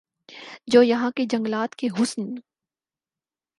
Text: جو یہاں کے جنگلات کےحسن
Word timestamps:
جو 0.67 0.81
یہاں 0.81 1.11
کے 1.11 1.25
جنگلات 1.29 1.75
کےحسن 1.75 2.35